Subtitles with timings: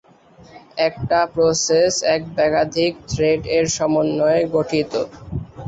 [0.87, 4.91] একটা প্রসেস এক বা একাধিক "থ্রেড" এর সমন্বয়ে গঠিত।